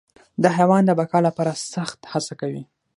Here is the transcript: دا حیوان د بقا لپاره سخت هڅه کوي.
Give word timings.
دا 0.41 0.49
حیوان 0.57 0.83
د 0.85 0.91
بقا 0.99 1.19
لپاره 1.27 1.51
سخت 1.73 1.99
هڅه 2.11 2.33
کوي. 2.41 2.63